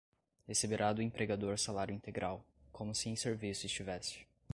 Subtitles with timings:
[0.47, 4.25] receberá do empregador salário integral, como se em serviço estivesse